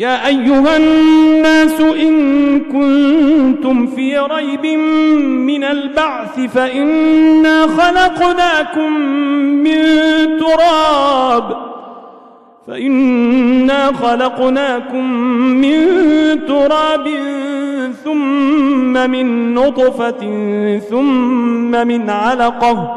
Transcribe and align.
يا 0.00 0.26
أيها 0.26 0.76
الناس 0.76 1.80
إن 1.80 2.60
كنتم 2.60 3.86
في 3.86 4.18
ريب 4.18 4.66
من 5.46 5.64
البعث 5.64 6.40
فإنا 6.40 7.66
خلقناكم 7.66 8.92
من 9.40 9.82
تراب 10.38 11.56
فإنا 12.66 13.86
خلقناكم 13.92 15.12
من 15.36 15.86
تراب 16.48 17.08
ثم 18.04 19.10
من 19.10 19.54
نطفة 19.54 20.20
ثم 20.90 21.86
من 21.86 22.10
علقة 22.10 22.96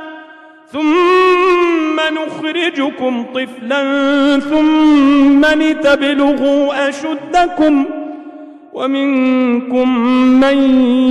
ثم 0.71 1.99
نخرجكم 2.17 3.25
طفلا 3.35 3.83
ثم 4.39 5.45
لتبلغوا 5.45 6.89
أشدكم. 6.89 7.85
ومنكم 8.73 9.97
من 10.39 10.57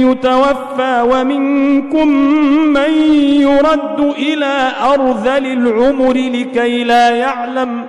يتوفى 0.01 1.07
ومنكم 1.11 2.09
من 2.73 2.93
يرد 3.41 4.01
إلى 4.19 4.73
أرذل 4.83 5.47
العمر 5.47 6.13
لكي 6.13 6.85
لا 6.85 7.11
يعلم 7.11 7.87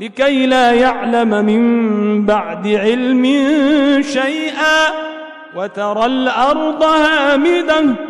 لكي 0.00 0.46
لا 0.46 0.72
يعلم 0.72 1.28
من 1.28 2.26
بعد 2.26 2.68
علم 2.68 3.24
شيئا. 4.02 4.78
وترى 5.56 6.06
الأرض 6.06 6.82
هامدة 6.82 8.09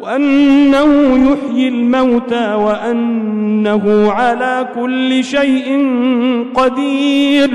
وأنه 0.00 1.18
يحيي 1.32 1.68
الموتى 1.68 2.54
وأنه 2.54 4.12
على 4.12 4.68
كل 4.74 5.24
شيء 5.24 5.86
قدير 6.54 7.50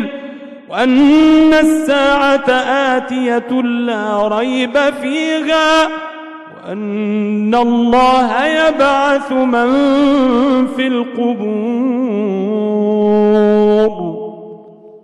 وأن 0.70 1.54
الساعة 1.54 2.50
آتية 2.96 3.62
لا 3.62 4.28
ريب 4.28 4.78
فيها 5.02 5.86
وأن 6.68 7.56
الله 7.56 8.46
يبعث 8.46 9.32
من 9.32 9.68
في 10.76 10.88
القبور 13.76 14.25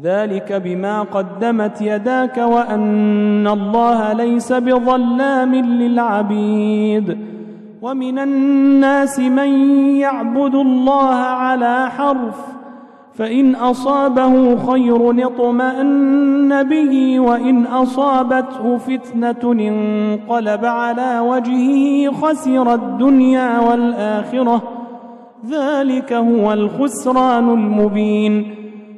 ذلك 0.00 0.52
بما 0.52 1.02
قدمت 1.02 1.82
يداك 1.82 2.38
وأن 2.38 3.48
الله 3.48 4.12
ليس 4.12 4.52
بظلام 4.52 5.54
للعبيد 5.54 7.18
ومن 7.82 8.18
الناس 8.18 9.18
من 9.18 9.48
يعبد 9.96 10.54
الله 10.54 11.14
على 11.14 11.90
حرف 11.90 12.36
فإن 13.14 13.54
أصابه 13.54 14.56
خير 14.56 15.26
اطمأن 15.26 16.62
به 16.62 17.20
وإن 17.20 17.66
أصابته 17.66 18.76
فتنة 18.76 19.52
انقلب 19.52 20.64
على 20.64 21.20
وجهه 21.20 22.12
خسر 22.12 22.74
الدنيا 22.74 23.60
والآخرة. 23.60 24.62
ذلك 25.46 26.12
هو 26.12 26.52
الخسران 26.52 27.50
المبين. 27.50 28.61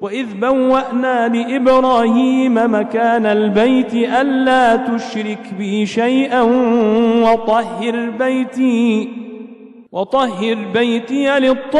وإذ 0.00 0.26
بوأنا 0.34 1.28
لإبراهيم 1.28 2.74
مكان 2.74 3.26
البيت 3.26 3.94
ألا 3.94 4.76
تشرك 4.76 5.54
بي 5.58 5.86
شيئا 5.86 6.42
وطهر 7.22 8.10
بيتي 8.18 9.08
وطهر 9.92 10.56
بيتي 10.74 11.38
للطائفين 11.38 11.70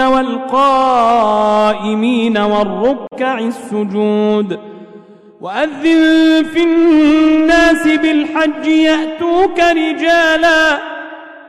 والقائمين 0.00 1.18
والركع 2.38 3.38
السجود 3.38 4.58
وأذن 5.40 6.44
في 6.54 6.62
الناس 6.62 7.86
بالحج 7.86 8.66
يأتوك 8.66 9.58
رجالاً 9.60 10.97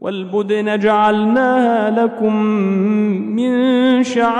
والبدن 0.00 0.78
جعلناها 0.78 1.90
لكم 1.90 2.36
من 3.36 3.52
شعائر 4.04 4.30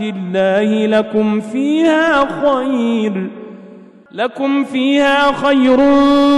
الله 0.00 0.86
لكم 0.86 1.40
فيها 1.40 2.26
خير 2.42 3.30
لكم 4.12 4.64
فيها 4.64 5.32
خير 5.32 5.76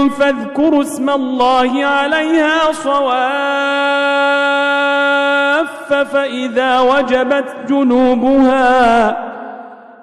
فاذكروا 0.09 0.81
اسم 0.81 1.09
الله 1.09 1.85
عليها 1.85 2.71
صواف 2.71 3.13
فإذا 5.93 6.79
وجبت 6.79 7.55
جنوبها 7.69 9.17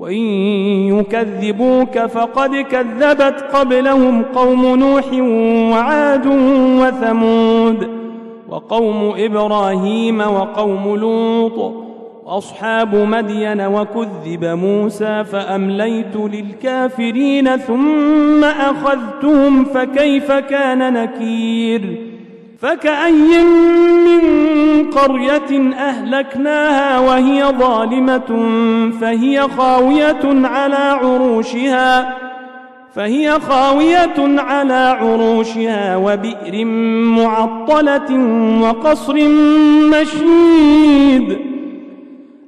وإن 0.00 0.22
يكذبوك 0.98 1.98
فقد 1.98 2.56
كذبت 2.56 3.44
قبلهم 3.52 4.22
قوم 4.22 4.66
نوح 4.76 5.04
وعاد 5.72 6.26
وثمود 6.80 7.88
وقوم 8.48 9.12
إبراهيم 9.16 10.20
وقوم 10.20 10.96
لوط 10.96 11.72
وأصحاب 12.24 12.94
مدين 12.94 13.60
وكذب 13.60 14.44
موسى 14.44 15.24
فأمليت 15.24 16.16
للكافرين 16.16 17.56
ثم 17.56 18.44
أخذتهم 18.44 19.64
فكيف 19.64 20.32
كان 20.32 20.92
نكير 20.92 22.10
فكأي 22.60 23.44
من 24.04 24.90
قرية 24.90 25.72
أهلكناها 25.74 26.98
وهي 26.98 27.44
ظالمة 27.44 28.50
فهي 29.00 29.48
خاوية 29.58 30.46
على 30.46 30.76
عروشها 30.76 32.16
فهي 32.94 33.40
خاوية 33.40 34.40
على 34.40 34.96
عروشها 35.00 35.96
وبئر 35.96 36.64
معطلة 37.04 38.18
وقصر 38.62 39.14
مشيد. 39.92 41.49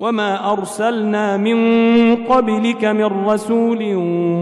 وما 0.00 0.52
أرسلنا 0.52 1.36
من 1.36 1.56
قبلك 2.16 2.84
من 2.84 3.04
رسول 3.04 3.94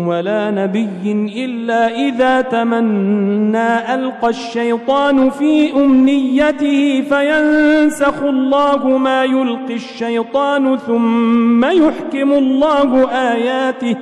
ولا 0.09 0.51
نبي 0.51 1.13
إلا 1.45 2.07
إذا 2.09 2.41
تمنى 2.41 3.95
ألقى 3.95 4.29
الشيطان 4.29 5.31
في 5.31 5.73
أمنيته 5.73 7.03
فينسخ 7.09 8.23
الله 8.23 8.99
ما 8.99 9.25
يلقي 9.25 9.75
الشيطان 9.75 10.77
ثم 10.77 11.65
يحكم 11.65 12.33
الله 12.33 13.11
آياته 13.11 13.97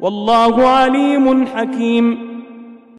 والله 0.00 0.68
عليم 0.68 1.46
حكيم 1.46 2.18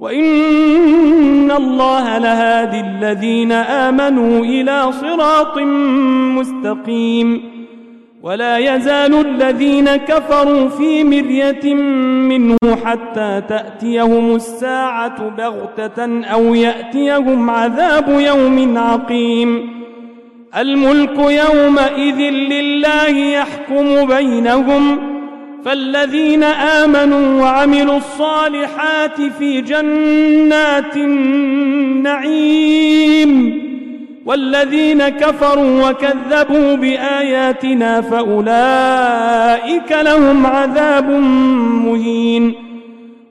وإن 0.00 1.50
الله 1.50 2.18
لهادي 2.18 2.80
الذين 2.80 3.52
آمنوا 3.52 4.44
إلى 4.44 4.92
صراط 4.92 5.58
مستقيم 6.38 7.54
ولا 8.22 8.58
يزال 8.58 9.14
الذين 9.14 9.96
كفروا 9.96 10.68
في 10.68 11.04
مرية 11.04 11.74
منه 12.28 12.56
حتى 12.84 13.42
تأتيهم 13.48 14.34
الساعة 14.34 15.28
بغتة 15.28 16.24
أو 16.24 16.54
يأتيهم 16.54 17.50
عذاب 17.50 18.08
يوم 18.08 18.78
عقيم 18.78 19.74
الملك 20.56 21.18
يومئذ 21.18 22.18
لله 22.30 23.08
يحكم 23.18 24.06
بينهم 24.06 25.13
فالذين 25.64 26.42
آمنوا 26.44 27.42
وعملوا 27.42 27.96
الصالحات 27.96 29.20
في 29.38 29.60
جنات 29.60 30.96
النعيم 30.96 32.44
والذين 34.26 35.08
كفروا 35.08 35.90
وكذبوا 35.90 36.74
بآياتنا 36.74 38.00
فأولئك 38.00 39.92
لهم 40.02 40.46
عذاب 40.46 41.10
مهين 41.84 42.54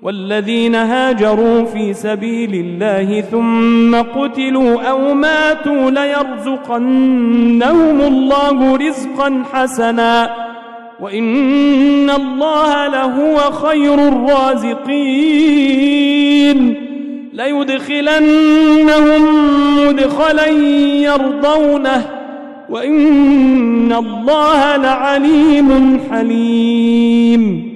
والذين 0.02 0.76
هاجروا 0.76 1.66
في 1.66 1.94
سبيل 1.94 2.54
الله 2.54 3.22
ثم 3.22 3.96
قتلوا 3.96 4.82
أو 4.82 5.14
ماتوا 5.14 5.92
ليرزقنهم 5.92 6.82
الله 8.02 8.78
رزقا 8.78 9.44
حسناً 9.54 10.53
وإن 11.00 12.10
الله 12.10 12.88
لهو 12.88 13.38
خير 13.38 13.94
الرازقين. 13.94 15.64
ليدخلنهم 17.34 19.22
مدخلا 19.88 20.48
يرضونه 20.98 22.06
وإن 22.70 23.94
الله 23.94 24.76
لعليم 24.78 26.00
حليم. 26.12 27.74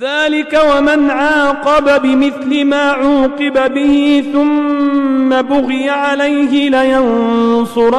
ذلك 0.00 0.60
ومن 0.76 1.10
عاقب 1.10 2.02
بمثل 2.02 2.64
ما 2.64 2.90
عوقب 2.90 3.74
به 3.74 4.24
ثم 4.32 5.42
بغي 5.42 5.90
عليه 5.90 6.70
لينصرنه 6.70 7.98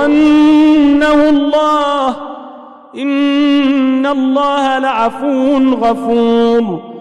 الله 1.29 2.15
إن 2.97 4.05
الله 4.05 4.79
لعفو 4.79 5.57
غفور. 5.57 6.91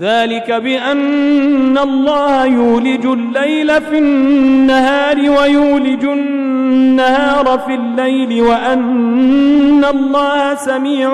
ذلك 0.00 0.52
بأن 0.52 1.78
الله 1.78 2.44
يولج 2.44 3.06
الليل 3.06 3.80
في 3.82 3.98
النهار 3.98 5.16
ويولج 5.16 6.04
النهار 6.04 7.58
في 7.66 7.74
الليل 7.74 8.42
وأن 8.42 9.84
الله 9.84 10.54
سميع 10.54 11.10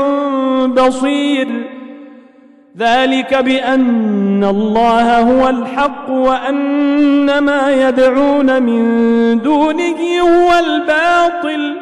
بصير. 0.67 1.49
ذلك 2.79 3.35
بأن 3.35 4.45
الله 4.45 5.21
هو 5.21 5.49
الحق 5.49 6.11
وأن 6.11 7.39
ما 7.39 7.89
يدعون 7.89 8.63
من 8.63 8.83
دونه 9.39 10.21
هو 10.21 10.53
الباطل. 10.59 11.82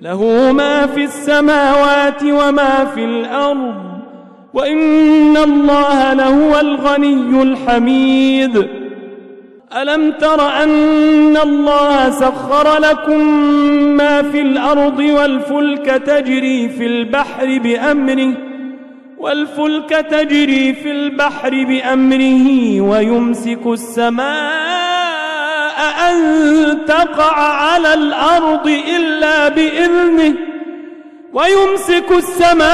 له 0.00 0.52
ما 0.52 0.86
في 0.86 1.04
السماوات 1.04 2.22
وما 2.22 2.84
في 2.94 3.04
الأرض 3.04 3.74
وإن 4.54 5.36
الله 5.36 6.12
لهو 6.12 6.60
الغني 6.60 7.42
الحميد. 7.42 8.66
ألم 9.82 10.10
تر 10.10 10.48
أن 10.62 11.36
الله 11.36 12.10
سخر 12.10 12.78
لكم 12.78 13.24
ما 13.96 14.22
في 14.22 14.40
الأرض 14.40 14.98
والفلك 14.98 15.86
تجري 15.86 16.68
في 16.68 16.86
البحر 16.86 17.58
بأمره 17.58 18.32
والفلك 19.18 19.90
تجري 19.90 20.72
في 20.72 20.90
البحر 20.90 21.50
بأمره 21.50 22.80
ويمسك 22.80 23.66
السماء 23.66 24.85
أن 25.78 26.16
تقع 26.86 27.36
على 27.38 27.94
الأرض 27.94 28.68
إلا 28.96 29.48
بإذنه 29.48 30.34
ويمسك 31.32 32.12
السماء 32.12 32.66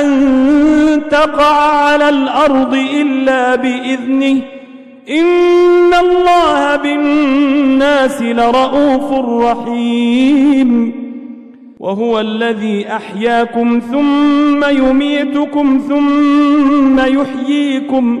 أن 0.00 1.02
تقع 1.10 1.54
على 1.84 2.08
الأرض 2.08 2.74
إلا 2.74 3.54
بإذنه 3.56 4.42
إن 5.10 5.94
الله 5.94 6.76
بالناس 6.76 8.22
لرؤوف 8.22 9.12
رحيم 9.44 11.00
وهو 11.80 12.20
الذي 12.20 12.86
أحياكم 12.88 13.80
ثم 13.92 14.64
يميتكم 14.64 15.80
ثم 15.88 17.00
يحييكم 17.00 18.20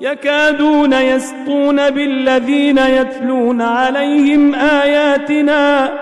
يكادون 0.00 0.92
يسطون 0.92 1.90
بالذين 1.90 2.78
يتلون 2.78 3.62
عليهم 3.62 4.54
آياتنا 4.54 5.92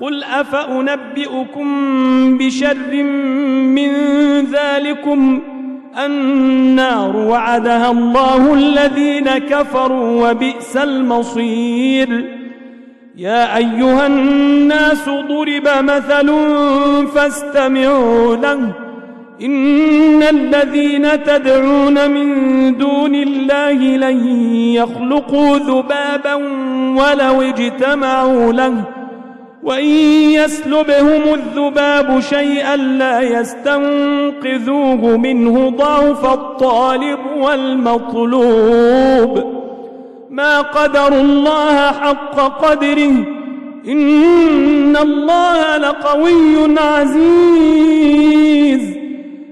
قل 0.00 0.24
أفأنبئكم 0.24 1.68
بشر 2.38 3.02
من 3.74 3.90
ذلكم 4.44 5.42
النار 6.04 7.16
وعدها 7.16 7.90
الله 7.90 8.54
الذين 8.54 9.38
كفروا 9.38 10.30
وبئس 10.30 10.76
المصير 10.76 12.38
يا 13.16 13.56
أيها 13.56 14.06
الناس 14.06 15.04
ضرب 15.08 15.68
مثل 15.84 16.34
فاستمعوا 17.14 18.36
له 18.36 18.87
إن 19.42 20.22
الذين 20.22 21.24
تدعون 21.24 22.10
من 22.10 22.76
دون 22.76 23.14
الله 23.14 23.72
لن 23.72 24.26
يخلقوا 24.50 25.58
ذبابا 25.58 26.34
ولو 26.94 27.42
اجتمعوا 27.42 28.52
له 28.52 28.74
وإن 29.62 29.86
يسلبهم 30.30 31.34
الذباب 31.34 32.20
شيئا 32.20 32.76
لا 32.76 33.20
يستنقذوه 33.20 35.16
منه 35.16 35.70
ضعف 35.70 36.32
الطالب 36.32 37.18
والمطلوب. 37.36 38.78
ما 40.30 40.60
قدر 40.60 41.08
الله 41.08 41.92
حق 41.92 42.64
قدره. 42.66 43.14
إن 43.88 44.96
الله 44.96 45.76
لقوي 45.76 46.78
عزيز. 46.78 48.18